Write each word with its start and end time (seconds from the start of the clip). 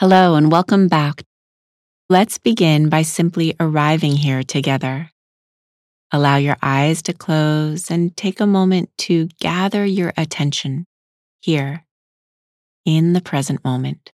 Hello 0.00 0.34
and 0.34 0.50
welcome 0.50 0.88
back. 0.88 1.24
Let's 2.08 2.38
begin 2.38 2.88
by 2.88 3.02
simply 3.02 3.54
arriving 3.60 4.12
here 4.12 4.42
together. 4.42 5.10
Allow 6.10 6.36
your 6.36 6.56
eyes 6.62 7.02
to 7.02 7.12
close 7.12 7.90
and 7.90 8.16
take 8.16 8.40
a 8.40 8.46
moment 8.46 8.88
to 9.00 9.28
gather 9.40 9.84
your 9.84 10.14
attention 10.16 10.86
here 11.42 11.84
in 12.86 13.12
the 13.12 13.20
present 13.20 13.62
moment. 13.62 14.10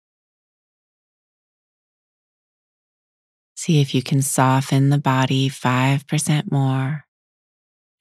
See 3.55 3.81
if 3.81 3.95
you 3.95 4.03
can 4.03 4.21
soften 4.21 4.89
the 4.91 4.99
body 4.99 5.49
5% 5.49 6.51
more 6.51 7.05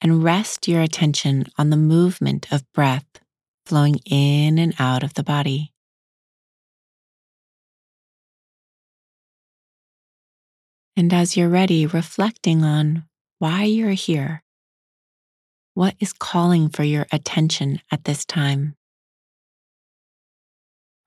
and 0.03 0.23
rest 0.23 0.69
your 0.69 0.83
attention 0.83 1.47
on 1.57 1.71
the 1.71 1.79
movement 1.79 2.47
of 2.53 2.71
breath 2.75 3.07
flowing 3.65 4.01
in 4.05 4.59
and 4.59 4.75
out 4.79 5.03
of 5.03 5.15
the 5.15 5.25
body. 5.25 5.73
And 11.01 11.15
as 11.15 11.35
you're 11.35 11.49
ready, 11.49 11.87
reflecting 11.87 12.63
on 12.63 13.05
why 13.39 13.65
you're 13.65 13.93
here. 13.93 14.43
What 15.73 15.95
is 15.99 16.13
calling 16.13 16.69
for 16.69 16.83
your 16.83 17.07
attention 17.11 17.81
at 17.91 18.05
this 18.05 18.27
time? 18.27 18.75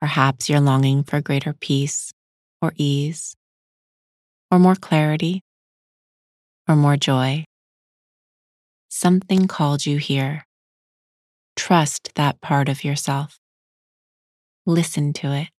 Perhaps 0.02 0.49
you're 0.49 0.59
longing 0.59 1.03
for 1.03 1.21
greater 1.21 1.53
peace 1.53 2.11
or 2.59 2.73
ease, 2.75 3.35
or 4.49 4.57
more 4.57 4.73
clarity, 4.73 5.43
or 6.67 6.75
more 6.75 6.97
joy. 6.97 7.45
Something 8.89 9.47
called 9.47 9.85
you 9.85 9.97
here. 9.97 10.47
Trust 11.55 12.13
that 12.16 12.41
part 12.41 12.67
of 12.67 12.83
yourself. 12.83 13.38
Listen 14.66 15.13
to 15.13 15.33
it. 15.33 15.52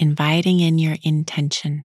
Inviting 0.00 0.60
in 0.60 0.78
your 0.78 0.96
intention. 1.02 1.82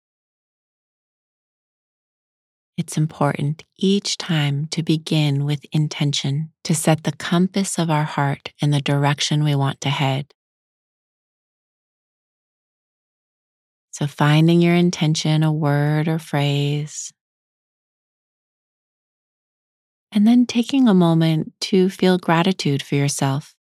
It's 2.76 2.98
important 2.98 3.64
each 3.78 4.18
time 4.18 4.66
to 4.72 4.82
begin 4.82 5.46
with 5.46 5.66
intention 5.72 6.52
to 6.64 6.74
set 6.74 7.04
the 7.04 7.12
compass 7.12 7.78
of 7.78 7.90
our 7.90 8.06
heart 8.06 8.52
in 8.62 8.72
the 8.72 8.82
direction 8.82 9.44
we 9.44 9.54
want 9.54 9.80
to 9.82 9.90
head. 9.90 10.34
So, 13.92 14.08
finding 14.08 14.62
your 14.62 14.76
intention, 14.76 15.44
a 15.44 15.52
word 15.52 16.08
or 16.08 16.18
phrase, 16.18 17.12
and 20.12 20.26
then 20.26 20.48
taking 20.48 20.88
a 20.88 20.94
moment 20.94 21.54
to 21.62 21.90
feel 21.90 22.18
gratitude 22.18 22.82
for 22.82 22.96
yourself 22.96 23.54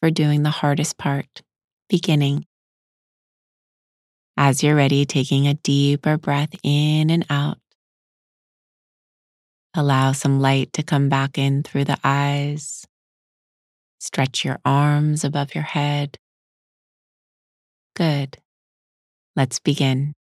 for 0.00 0.10
doing 0.10 0.42
the 0.42 0.50
hardest 0.50 0.96
part, 0.96 1.42
beginning. 1.88 2.46
As 4.42 4.62
you're 4.62 4.74
ready, 4.74 5.04
taking 5.04 5.46
a 5.46 5.52
deeper 5.52 6.16
breath 6.16 6.54
in 6.62 7.10
and 7.10 7.26
out. 7.28 7.58
Allow 9.74 10.12
some 10.12 10.40
light 10.40 10.72
to 10.72 10.82
come 10.82 11.10
back 11.10 11.36
in 11.36 11.62
through 11.62 11.84
the 11.84 11.98
eyes. 12.02 12.86
Stretch 13.98 14.42
your 14.42 14.58
arms 14.64 15.24
above 15.24 15.54
your 15.54 15.64
head. 15.64 16.16
Good. 17.94 18.38
Let's 19.36 19.58
begin. 19.58 20.14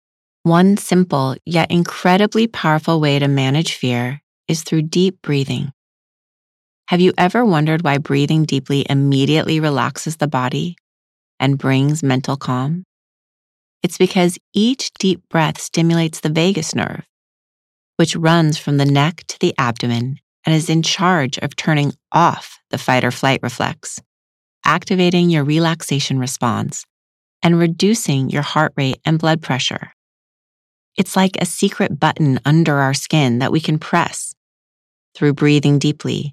One 0.45 0.79
simple 0.79 1.37
yet 1.45 1.71
incredibly 1.71 2.47
powerful 2.47 2.99
way 2.99 3.19
to 3.19 3.29
manage 3.29 3.75
fear 3.75 4.23
is 4.49 4.63
through 4.63 4.89
deep 4.89 5.21
breathing. 5.21 5.73
Have 6.89 7.03
you 7.03 7.13
ever 7.19 7.45
wondered 7.45 7.85
why 7.85 7.99
breathing 7.99 8.47
deeply 8.47 8.87
immediately 8.89 9.61
relaxes 9.61 10.17
the 10.17 10.27
body 10.27 10.79
and 11.39 11.59
brings 11.59 12.03
mental 12.03 12.39
calm? 12.39 12.85
It's 13.83 13.99
because 13.99 14.39
each 14.53 14.91
deep 14.99 15.23
breath 15.29 15.61
stimulates 15.61 16.21
the 16.21 16.29
vagus 16.29 16.75
nerve, 16.75 17.05
which 17.97 18.17
runs 18.17 18.59
from 18.59 18.77
the 18.77 18.85
neck 18.85 19.25
to 19.29 19.39
the 19.39 19.55
abdomen 19.59 20.19
and 20.45 20.55
is 20.55 20.71
in 20.71 20.83
charge 20.83 21.39
of 21.39 21.57
turning 21.57 21.93
off 22.13 22.59
the 22.71 22.79
fight 22.79 23.05
or 23.05 23.11
flight 23.11 23.41
reflex, 23.43 24.01
activating 24.65 25.31
your 25.31 25.45
relaxation 25.45 26.19
response, 26.19 26.85
and 27.43 27.59
reducing 27.59 28.31
your 28.31 28.43
heart 28.43 28.73
rate 28.77 29.01
and 29.05 29.19
blood 29.19 29.43
pressure. 29.43 29.93
It's 30.97 31.17
like 31.17 31.37
a 31.41 31.47
secret 31.47 32.01
button 32.01 32.41
under 32.45 32.77
our 32.77 32.95
skin 32.95 33.39
that 33.41 33.53
we 33.53 33.61
can 33.61 33.79
press 33.79 34.35
through 35.15 35.35
breathing 35.35 35.79
deeply 35.79 36.33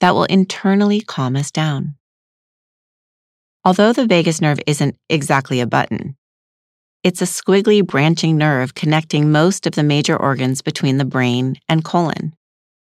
that 0.00 0.14
will 0.14 0.24
internally 0.24 1.00
calm 1.00 1.36
us 1.36 1.50
down. 1.50 1.94
Although 3.64 3.92
the 3.92 4.06
vagus 4.06 4.40
nerve 4.40 4.60
isn't 4.66 4.96
exactly 5.08 5.60
a 5.60 5.66
button, 5.66 6.16
it's 7.02 7.22
a 7.22 7.24
squiggly 7.24 7.86
branching 7.86 8.36
nerve 8.36 8.74
connecting 8.74 9.32
most 9.32 9.66
of 9.66 9.74
the 9.74 9.82
major 9.82 10.16
organs 10.16 10.60
between 10.60 10.98
the 10.98 11.04
brain 11.04 11.56
and 11.68 11.82
colon. 11.82 12.34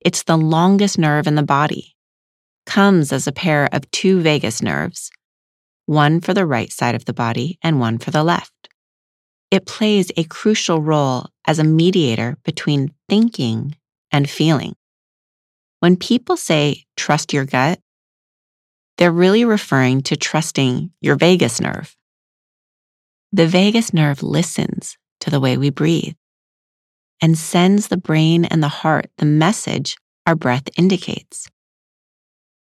It's 0.00 0.22
the 0.22 0.38
longest 0.38 0.98
nerve 0.98 1.26
in 1.26 1.34
the 1.34 1.42
body. 1.42 1.94
Comes 2.64 3.12
as 3.12 3.26
a 3.26 3.32
pair 3.32 3.68
of 3.72 3.90
two 3.90 4.20
vagus 4.22 4.62
nerves, 4.62 5.10
one 5.84 6.20
for 6.20 6.32
the 6.32 6.46
right 6.46 6.72
side 6.72 6.94
of 6.94 7.04
the 7.04 7.12
body 7.12 7.58
and 7.62 7.78
one 7.78 7.98
for 7.98 8.10
the 8.10 8.24
left. 8.24 8.52
It 9.50 9.66
plays 9.66 10.10
a 10.16 10.24
crucial 10.24 10.80
role 10.80 11.26
as 11.46 11.58
a 11.58 11.64
mediator 11.64 12.38
between 12.44 12.94
thinking 13.08 13.76
and 14.10 14.30
feeling. 14.30 14.76
When 15.80 15.96
people 15.96 16.36
say 16.36 16.84
trust 16.96 17.32
your 17.32 17.44
gut, 17.44 17.80
they're 18.96 19.10
really 19.10 19.44
referring 19.44 20.02
to 20.02 20.16
trusting 20.16 20.90
your 21.00 21.16
vagus 21.16 21.60
nerve. 21.60 21.96
The 23.32 23.46
vagus 23.46 23.94
nerve 23.94 24.24
listens 24.24 24.98
to 25.20 25.30
the 25.30 25.38
way 25.38 25.56
we 25.56 25.70
breathe 25.70 26.14
and 27.22 27.38
sends 27.38 27.86
the 27.86 27.96
brain 27.96 28.44
and 28.44 28.60
the 28.60 28.68
heart 28.68 29.08
the 29.18 29.24
message 29.24 29.96
our 30.26 30.34
breath 30.34 30.68
indicates. 30.76 31.48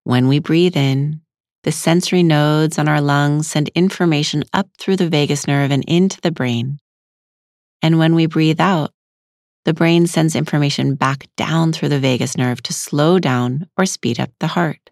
When 0.06 0.29
we 0.29 0.40
breathe 0.40 0.78
in, 0.78 1.19
the 1.63 1.72
sensory 1.74 2.24
nodes 2.24 2.79
on 2.79 2.88
our 2.88 3.01
lungs 3.01 3.47
send 3.47 3.69
information 3.75 4.44
up 4.53 4.68
through 4.79 4.97
the 4.97 5.09
vagus 5.09 5.47
nerve 5.47 5.72
and 5.72 5.84
into 5.85 6.22
the 6.22 6.31
brain. 6.31 6.80
And 7.81 8.00
when 8.00 8.16
we 8.16 8.25
breathe 8.25 8.62
out, 8.62 8.91
the 9.66 9.74
brain 9.74 10.07
sends 10.07 10.35
information 10.35 10.95
back 10.95 11.28
down 11.35 11.74
through 11.74 11.90
the 11.90 12.00
vagus 12.00 12.38
nerve 12.38 12.62
to 12.63 12.74
slow 12.74 13.19
down 13.19 13.68
or 13.78 13.85
speed 13.85 14.19
up 14.19 14.31
the 14.40 14.47
heart. 14.47 14.91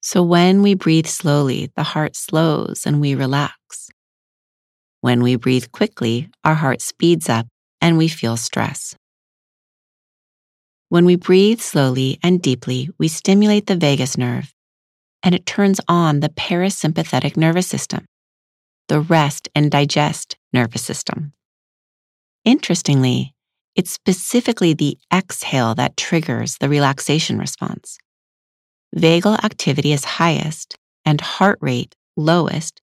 So 0.00 0.22
when 0.22 0.62
we 0.62 0.74
breathe 0.74 1.06
slowly, 1.06 1.70
the 1.76 1.82
heart 1.82 2.16
slows 2.16 2.84
and 2.84 3.00
we 3.00 3.14
relax. 3.14 3.90
When 5.04 5.22
we 5.22 5.36
breathe 5.36 5.70
quickly, 5.70 6.30
our 6.44 6.54
heart 6.54 6.80
speeds 6.80 7.28
up 7.28 7.46
and 7.82 7.98
we 7.98 8.08
feel 8.08 8.38
stress. 8.38 8.96
When 10.88 11.04
we 11.04 11.16
breathe 11.16 11.60
slowly 11.60 12.18
and 12.22 12.40
deeply, 12.40 12.88
we 12.96 13.08
stimulate 13.08 13.66
the 13.66 13.76
vagus 13.76 14.16
nerve 14.16 14.54
and 15.22 15.34
it 15.34 15.44
turns 15.44 15.78
on 15.88 16.20
the 16.20 16.30
parasympathetic 16.30 17.36
nervous 17.36 17.66
system, 17.66 18.06
the 18.88 19.02
rest 19.02 19.46
and 19.54 19.70
digest 19.70 20.38
nervous 20.54 20.80
system. 20.80 21.34
Interestingly, 22.46 23.34
it's 23.76 23.92
specifically 23.92 24.72
the 24.72 24.96
exhale 25.12 25.74
that 25.74 25.98
triggers 25.98 26.56
the 26.56 26.70
relaxation 26.70 27.38
response. 27.38 27.98
Vagal 28.96 29.44
activity 29.44 29.92
is 29.92 30.06
highest 30.16 30.78
and 31.04 31.20
heart 31.20 31.58
rate 31.60 31.94
lowest 32.16 32.80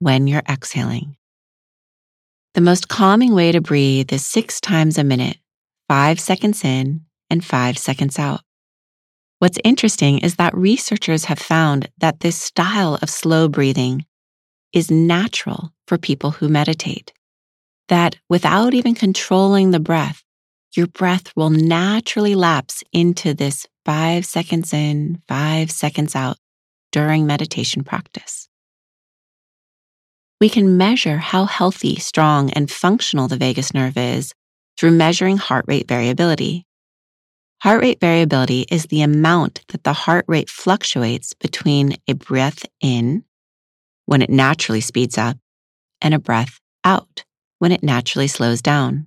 when 0.00 0.26
you're 0.26 0.44
exhaling. 0.46 1.16
The 2.54 2.60
most 2.60 2.88
calming 2.88 3.34
way 3.34 3.50
to 3.50 3.62
breathe 3.62 4.12
is 4.12 4.26
six 4.26 4.60
times 4.60 4.98
a 4.98 5.04
minute, 5.04 5.38
five 5.88 6.20
seconds 6.20 6.64
in 6.64 7.00
and 7.30 7.42
five 7.42 7.78
seconds 7.78 8.18
out. 8.18 8.42
What's 9.38 9.58
interesting 9.64 10.18
is 10.18 10.36
that 10.36 10.54
researchers 10.54 11.24
have 11.24 11.38
found 11.38 11.88
that 11.98 12.20
this 12.20 12.36
style 12.36 12.98
of 13.00 13.08
slow 13.08 13.48
breathing 13.48 14.04
is 14.74 14.90
natural 14.90 15.72
for 15.86 15.96
people 15.96 16.30
who 16.30 16.48
meditate. 16.48 17.12
That 17.88 18.16
without 18.28 18.74
even 18.74 18.94
controlling 18.94 19.70
the 19.70 19.80
breath, 19.80 20.22
your 20.76 20.88
breath 20.88 21.32
will 21.34 21.50
naturally 21.50 22.34
lapse 22.34 22.84
into 22.92 23.32
this 23.32 23.66
five 23.86 24.26
seconds 24.26 24.74
in, 24.74 25.22
five 25.26 25.70
seconds 25.70 26.14
out 26.14 26.36
during 26.92 27.26
meditation 27.26 27.82
practice 27.82 28.41
we 30.42 30.48
can 30.48 30.76
measure 30.76 31.18
how 31.18 31.44
healthy, 31.44 31.94
strong, 31.94 32.50
and 32.50 32.68
functional 32.68 33.28
the 33.28 33.36
vagus 33.36 33.72
nerve 33.72 33.96
is 33.96 34.34
through 34.76 34.90
measuring 34.90 35.36
heart 35.36 35.64
rate 35.68 35.86
variability. 35.86 36.66
Heart 37.62 37.80
rate 37.80 38.00
variability 38.00 38.66
is 38.68 38.86
the 38.86 39.02
amount 39.02 39.60
that 39.68 39.84
the 39.84 39.92
heart 39.92 40.24
rate 40.26 40.50
fluctuates 40.50 41.32
between 41.32 41.96
a 42.08 42.14
breath 42.14 42.64
in, 42.80 43.22
when 44.06 44.20
it 44.20 44.30
naturally 44.30 44.80
speeds 44.80 45.16
up, 45.16 45.36
and 46.00 46.12
a 46.12 46.18
breath 46.18 46.58
out, 46.82 47.22
when 47.60 47.70
it 47.70 47.84
naturally 47.84 48.26
slows 48.26 48.60
down. 48.60 49.06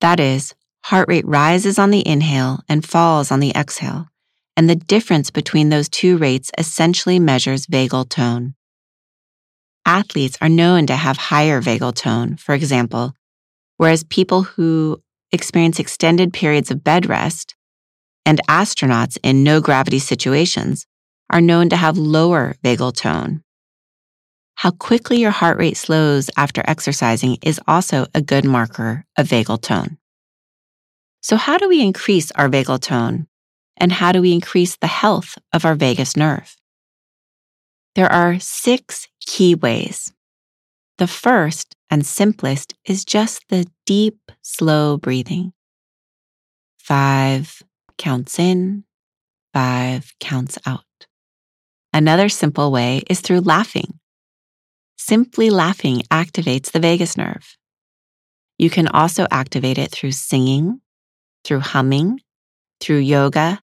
That 0.00 0.18
is, 0.18 0.52
heart 0.82 1.06
rate 1.06 1.28
rises 1.28 1.78
on 1.78 1.92
the 1.92 2.04
inhale 2.04 2.58
and 2.68 2.84
falls 2.84 3.30
on 3.30 3.38
the 3.38 3.52
exhale, 3.54 4.08
and 4.56 4.68
the 4.68 4.74
difference 4.74 5.30
between 5.30 5.68
those 5.68 5.88
two 5.88 6.16
rates 6.16 6.50
essentially 6.58 7.20
measures 7.20 7.68
vagal 7.68 8.08
tone. 8.08 8.56
Athletes 9.86 10.38
are 10.40 10.48
known 10.48 10.86
to 10.86 10.96
have 10.96 11.16
higher 11.16 11.60
vagal 11.60 11.94
tone, 11.94 12.36
for 12.36 12.54
example, 12.54 13.14
whereas 13.76 14.04
people 14.04 14.42
who 14.42 15.02
experience 15.32 15.78
extended 15.78 16.32
periods 16.32 16.70
of 16.70 16.84
bed 16.84 17.08
rest 17.08 17.54
and 18.26 18.40
astronauts 18.48 19.18
in 19.22 19.42
no 19.44 19.60
gravity 19.60 19.98
situations 19.98 20.86
are 21.30 21.40
known 21.40 21.68
to 21.68 21.76
have 21.76 21.96
lower 21.96 22.56
vagal 22.64 22.94
tone. 22.96 23.42
How 24.56 24.70
quickly 24.70 25.20
your 25.20 25.30
heart 25.30 25.58
rate 25.58 25.76
slows 25.76 26.28
after 26.36 26.62
exercising 26.66 27.38
is 27.42 27.60
also 27.66 28.06
a 28.14 28.20
good 28.20 28.44
marker 28.44 29.06
of 29.16 29.28
vagal 29.28 29.62
tone. 29.62 29.96
So, 31.22 31.36
how 31.36 31.56
do 31.58 31.68
we 31.68 31.80
increase 31.80 32.30
our 32.32 32.48
vagal 32.48 32.80
tone? 32.80 33.26
And 33.76 33.92
how 33.92 34.12
do 34.12 34.20
we 34.20 34.32
increase 34.32 34.76
the 34.76 34.86
health 34.86 35.38
of 35.54 35.64
our 35.64 35.74
vagus 35.74 36.16
nerve? 36.16 36.56
There 37.94 38.10
are 38.12 38.38
six 38.38 39.08
key 39.26 39.54
ways. 39.54 40.12
The 40.98 41.06
first 41.06 41.74
and 41.90 42.04
simplest 42.06 42.74
is 42.84 43.04
just 43.04 43.48
the 43.48 43.66
deep, 43.86 44.18
slow 44.42 44.96
breathing. 44.96 45.52
Five 46.78 47.62
counts 47.98 48.38
in, 48.38 48.84
five 49.52 50.12
counts 50.20 50.58
out. 50.66 50.84
Another 51.92 52.28
simple 52.28 52.70
way 52.70 53.02
is 53.08 53.20
through 53.20 53.40
laughing. 53.40 53.98
Simply 54.96 55.50
laughing 55.50 56.02
activates 56.10 56.70
the 56.70 56.80
vagus 56.80 57.16
nerve. 57.16 57.56
You 58.58 58.68
can 58.68 58.86
also 58.88 59.26
activate 59.30 59.78
it 59.78 59.90
through 59.90 60.12
singing, 60.12 60.80
through 61.44 61.60
humming, 61.60 62.20
through 62.80 62.98
yoga, 62.98 63.60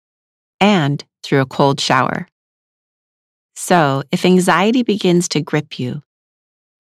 and 0.59 1.04
through 1.24 1.42
a 1.42 1.45
cold 1.45 1.80
shower. 1.80 2.27
So, 3.59 4.04
if 4.12 4.24
anxiety 4.24 4.83
begins 4.83 5.27
to 5.30 5.42
grip 5.42 5.80
you, 5.80 6.04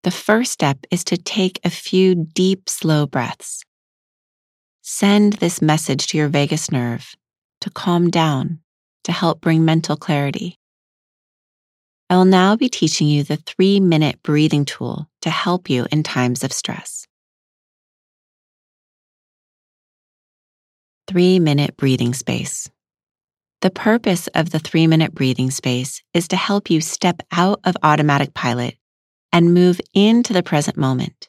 the 0.03 0.11
first 0.11 0.51
step 0.51 0.77
is 0.91 1.03
to 1.05 1.17
take 1.17 1.59
a 1.63 1.71
few 1.71 2.13
deep, 2.13 2.69
slow 2.69 3.07
breaths. 3.07 3.63
Send 4.83 5.33
this 5.33 5.59
message 5.59 6.05
to 6.07 6.19
your 6.19 6.27
vagus 6.27 6.71
nerve 6.71 7.15
to 7.61 7.71
calm 7.71 8.11
down, 8.11 8.59
to 9.05 9.11
help 9.11 9.41
bring 9.41 9.65
mental 9.65 9.97
clarity. 9.97 10.59
I 12.11 12.17
will 12.17 12.25
now 12.25 12.55
be 12.55 12.69
teaching 12.69 13.07
you 13.07 13.23
the 13.23 13.37
three 13.37 13.79
minute 13.79 14.21
breathing 14.21 14.63
tool 14.63 15.09
to 15.23 15.31
help 15.31 15.71
you 15.71 15.87
in 15.91 16.03
times 16.03 16.43
of 16.43 16.53
stress. 16.53 17.07
Three 21.07 21.39
minute 21.39 21.75
breathing 21.75 22.13
space. 22.13 22.69
The 23.61 23.71
purpose 23.71 24.27
of 24.35 24.51
the 24.51 24.59
three 24.59 24.85
minute 24.85 25.15
breathing 25.15 25.49
space 25.49 26.03
is 26.13 26.27
to 26.27 26.35
help 26.35 26.69
you 26.69 26.79
step 26.79 27.23
out 27.31 27.59
of 27.63 27.75
automatic 27.81 28.35
pilot 28.35 28.77
and 29.33 29.53
move 29.53 29.81
into 29.95 30.31
the 30.31 30.43
present 30.43 30.77
moment. 30.77 31.27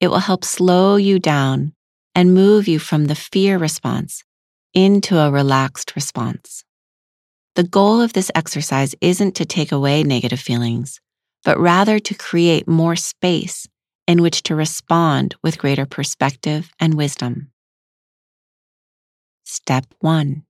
It 0.00 0.08
will 0.08 0.20
help 0.20 0.44
slow 0.44 0.94
you 0.94 1.18
down 1.18 1.72
and 2.14 2.34
move 2.34 2.68
you 2.68 2.78
from 2.78 3.06
the 3.06 3.16
fear 3.16 3.58
response 3.58 4.22
into 4.74 5.18
a 5.18 5.30
relaxed 5.30 5.96
response. 5.96 6.62
The 7.56 7.64
goal 7.64 8.00
of 8.00 8.12
this 8.12 8.30
exercise 8.34 8.94
isn't 9.00 9.34
to 9.36 9.44
take 9.44 9.72
away 9.72 10.04
negative 10.04 10.40
feelings, 10.40 11.00
but 11.44 11.58
rather 11.58 11.98
to 11.98 12.14
create 12.14 12.68
more 12.68 12.94
space 12.94 13.66
in 14.06 14.22
which 14.22 14.44
to 14.44 14.54
respond 14.54 15.34
with 15.42 15.58
greater 15.58 15.86
perspective 15.86 16.70
and 16.78 16.94
wisdom. 16.94 17.50
Step 19.44 19.86
one 19.98 20.44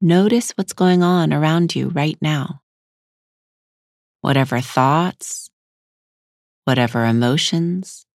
Notice 0.00 0.52
what's 0.52 0.74
going 0.74 1.02
on 1.02 1.32
around 1.32 1.74
you 1.74 1.88
right 1.88 2.16
now. 2.20 2.60
Whatever 4.20 4.60
thoughts, 4.60 5.50
whatever 6.64 7.04
emotions, 7.04 8.06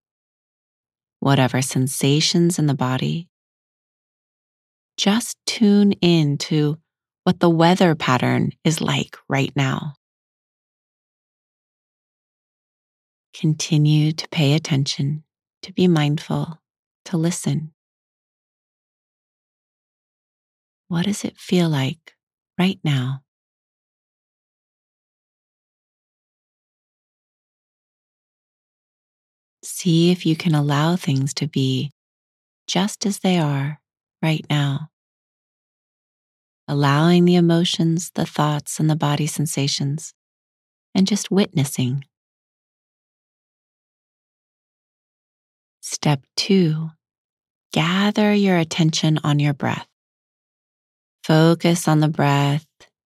whatever 1.19 1.61
sensations 1.61 2.57
in 2.57 2.67
the 2.67 2.73
body, 2.73 3.27
just 4.95 5.35
tune 5.45 5.91
in 5.99 6.37
to 6.37 6.77
what 7.25 7.41
the 7.41 7.49
weather 7.49 7.95
pattern 7.95 8.51
is 8.63 8.79
like 8.79 9.17
right 9.27 9.51
now. 9.53 9.95
Continue 13.33 14.13
to 14.13 14.27
pay 14.29 14.53
attention, 14.53 15.25
to 15.63 15.73
be 15.73 15.89
mindful, 15.89 16.61
to 17.05 17.17
listen. 17.17 17.72
What 20.87 21.05
does 21.05 21.23
it 21.23 21.37
feel 21.37 21.69
like 21.69 22.13
right 22.59 22.79
now? 22.83 23.21
See 29.63 30.11
if 30.11 30.25
you 30.25 30.35
can 30.35 30.53
allow 30.53 30.95
things 30.95 31.33
to 31.35 31.47
be 31.47 31.91
just 32.67 33.05
as 33.05 33.19
they 33.19 33.37
are 33.37 33.79
right 34.21 34.45
now. 34.49 34.89
Allowing 36.67 37.25
the 37.25 37.35
emotions, 37.35 38.11
the 38.15 38.25
thoughts, 38.25 38.79
and 38.79 38.89
the 38.89 38.95
body 38.95 39.27
sensations, 39.27 40.13
and 40.95 41.07
just 41.07 41.31
witnessing. 41.31 42.05
Step 45.81 46.21
two, 46.37 46.89
gather 47.73 48.33
your 48.33 48.57
attention 48.57 49.19
on 49.23 49.39
your 49.39 49.53
breath. 49.53 49.87
Focus 51.23 51.87
on 51.87 51.99
the 51.99 52.09
breath 52.09 52.65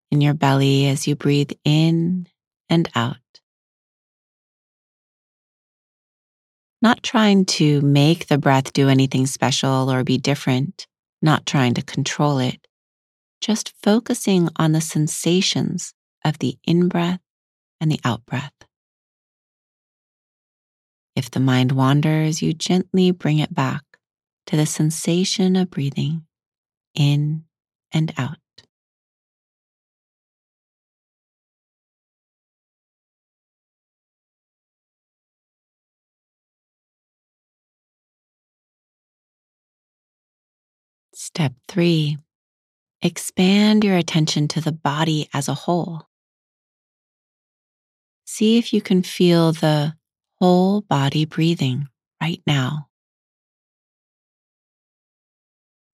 in 0.10 0.22
your 0.22 0.34
belly 0.34 0.88
as 0.88 1.08
you 1.08 1.16
breathe 1.16 1.52
in 1.64 2.28
and 2.68 2.90
out. 2.96 3.18
Not 6.82 7.04
trying 7.04 7.46
to 7.46 7.82
make 7.82 8.28
the 8.28 8.38
breath 8.38 8.74
do 8.74 8.90
anything 8.90 9.28
special 9.28 9.92
or 9.92 10.04
be 10.04 10.18
different, 10.18 10.88
not 11.22 11.46
trying 11.46 11.74
to 11.76 11.82
control 11.82 12.40
it, 12.40 12.68
just 13.42 13.74
focusing 13.84 14.50
on 14.56 14.72
the 14.72 14.82
sensations 14.82 15.94
of 16.24 16.40
the 16.40 16.58
in 16.66 16.88
breath 16.88 17.22
and 17.80 17.92
the 17.92 18.00
out 18.04 18.26
breath. 18.26 18.54
If 21.16 21.32
the 21.32 21.40
mind 21.40 21.72
wanders, 21.72 22.42
you 22.42 22.54
gently 22.54 23.12
bring 23.12 23.40
it 23.40 23.54
back 23.54 23.84
to 24.48 24.56
the 24.56 24.68
sensation 24.68 25.56
of 25.56 25.72
breathing 25.72 26.26
in 26.94 27.44
and 27.94 28.14
out. 28.18 28.38
Step 41.14 41.54
three, 41.68 42.18
expand 43.02 43.84
your 43.84 43.98
attention 43.98 44.48
to 44.48 44.62
the 44.62 44.72
body 44.72 45.28
as 45.34 45.48
a 45.48 45.54
whole. 45.54 46.04
See 48.26 48.58
if 48.58 48.74
you 48.74 48.82
can 48.82 49.04
feel 49.04 49.52
the 49.52 49.96
whole 50.40 50.82
body 50.82 51.26
breathing 51.26 51.88
right 52.22 52.42
now. 52.46 52.88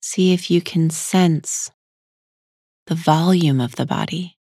See 0.01 0.33
if 0.33 0.51
you 0.51 0.62
can 0.62 0.89
sense 0.89 1.71
the 2.87 2.95
volume 2.95 3.61
of 3.61 3.75
the 3.77 3.85
body, 3.85 4.37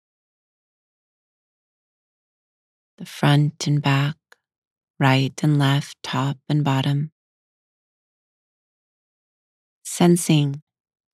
the 2.97 3.05
front 3.05 3.67
and 3.67 3.81
back, 3.81 4.15
right 4.99 5.33
and 5.43 5.59
left, 5.59 5.95
top 6.01 6.37
and 6.49 6.63
bottom. 6.63 7.11
Sensing 9.83 10.61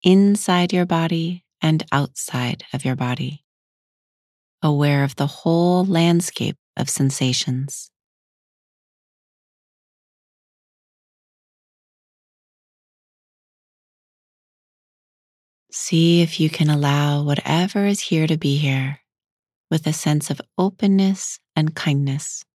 inside 0.04 0.72
your 0.72 0.86
body 0.86 1.44
and 1.62 1.84
outside 1.92 2.64
of 2.72 2.86
your 2.86 2.96
body, 2.96 3.44
aware 4.62 5.04
of 5.04 5.16
the 5.18 5.28
whole 5.28 5.84
landscape 5.84 6.56
of 6.78 6.90
sensations. 6.90 7.92
See 15.72 16.22
if 16.22 16.40
you 16.40 16.50
can 16.50 16.70
allow 16.70 17.24
whatever 17.24 17.86
is 17.86 18.00
here 18.00 18.26
to 18.26 18.38
be 18.38 18.58
here 18.58 19.00
with 19.70 19.86
a 19.86 19.94
sense 19.94 20.30
of 20.30 20.42
openness 20.58 21.40
and 21.56 21.76
kindness. 21.76 22.46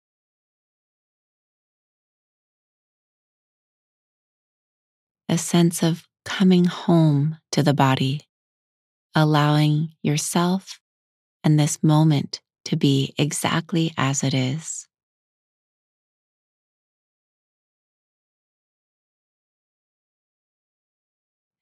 A 5.29 5.37
sense 5.37 5.83
of 5.83 6.07
coming 6.25 6.65
home 6.65 7.37
to 7.51 7.61
the 7.61 7.73
body, 7.73 8.21
allowing 9.13 9.93
yourself 10.01 10.79
and 11.43 11.59
this 11.59 11.83
moment 11.83 12.41
to 12.65 12.75
be 12.75 13.13
exactly 13.17 13.93
as 13.97 14.23
it 14.23 14.33
is. 14.33 14.87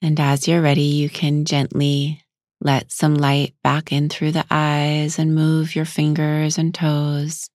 And 0.01 0.20
as 0.20 0.48
you're 0.48 0.62
ready, 0.62 0.81
you 0.81 1.10
can 1.10 1.46
gently 1.46 2.24
let 2.60 2.91
some 2.91 3.15
light 3.15 3.53
back 3.63 3.91
in 3.91 4.10
through 4.10 4.31
the 4.31 4.46
eyes 4.50 5.20
and 5.20 5.36
move 5.36 5.75
your 5.75 5.86
fingers 5.86 6.58
and 6.58 6.74
toes. 6.74 7.50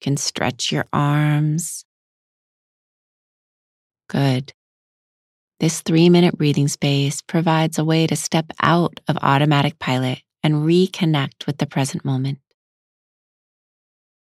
You 0.00 0.04
can 0.04 0.16
stretch 0.16 0.72
your 0.72 0.86
arms. 0.92 1.84
Good. 4.08 4.52
This 5.60 5.82
three 5.82 6.08
minute 6.08 6.36
breathing 6.36 6.68
space 6.68 7.22
provides 7.22 7.78
a 7.78 7.84
way 7.84 8.06
to 8.06 8.16
step 8.16 8.46
out 8.62 9.00
of 9.08 9.18
automatic 9.22 9.78
pilot 9.78 10.22
and 10.42 10.66
reconnect 10.66 11.46
with 11.46 11.58
the 11.58 11.66
present 11.66 12.04
moment. 12.04 12.38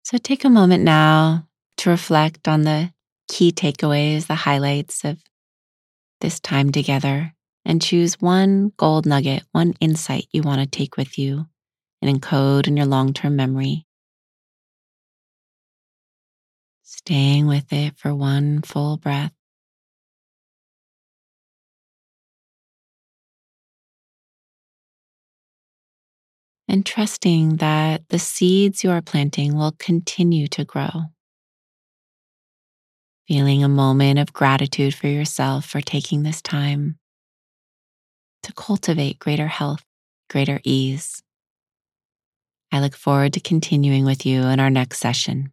So 0.05 0.19
take 0.19 0.45
a 0.45 0.51
moment 0.51 0.83
now 0.83 1.47
to 1.79 1.91
reflect 1.91 2.49
on 2.49 2.63
the 2.63 2.93
key 3.29 3.53
takeaways, 3.53 4.27
the 4.27 4.35
highlights 4.35 5.05
of 5.05 5.19
this 6.21 6.41
time 6.41 6.71
together, 6.73 7.35
and 7.65 7.83
choose 7.83 8.21
one 8.21 8.73
gold 8.77 9.07
nugget, 9.07 9.45
one 9.53 9.75
insight 9.81 10.27
you 10.33 10.43
want 10.43 10.61
to 10.61 10.67
take 10.67 10.97
with 10.97 11.19
you 11.19 11.47
and 12.03 12.21
encode 12.21 12.69
in 12.69 12.77
your 12.77 12.87
long 12.87 13.13
term 13.13 13.37
memory. 13.37 13.87
Staying 16.83 17.47
with 17.47 17.73
it 17.73 17.97
for 17.97 18.15
one 18.15 18.63
full 18.63 18.97
breath. 18.97 19.33
and 26.71 26.87
trusting 26.87 27.57
that 27.57 28.09
the 28.11 28.19
seeds 28.19 28.85
you 28.85 28.91
are 28.91 29.03
planting 29.03 29.57
will 29.57 29.73
continue 29.73 30.47
to 30.47 30.65
grow. 30.65 30.89
Feeling 33.31 33.63
a 33.63 33.69
moment 33.69 34.19
of 34.19 34.33
gratitude 34.33 34.93
for 34.93 35.07
yourself 35.07 35.65
for 35.65 35.81
taking 35.81 36.25
this 36.25 36.43
time 36.43 36.97
to 38.43 38.53
cultivate 38.55 39.21
greater 39.21 39.47
health, 39.47 39.85
greater 40.29 40.59
ease. 40.65 41.23
I 42.73 42.81
look 42.81 42.97
forward 42.97 43.35
to 43.35 43.41
continuing 43.41 44.05
with 44.05 44.27
you 44.27 44.43
in 44.43 44.59
our 44.59 44.69
next 44.69 44.99
session. 44.99 45.53